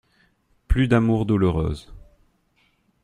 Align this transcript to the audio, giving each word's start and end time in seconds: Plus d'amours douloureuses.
Plus 0.67 0.87
d'amours 0.87 1.25
douloureuses. 1.27 1.93